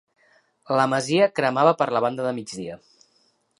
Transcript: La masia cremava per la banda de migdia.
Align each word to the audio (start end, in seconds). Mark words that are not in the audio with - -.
La 0.79 0.85
masia 0.93 1.27
cremava 1.41 1.75
per 1.83 1.89
la 1.99 2.03
banda 2.07 2.27
de 2.29 2.35
migdia. 2.41 2.79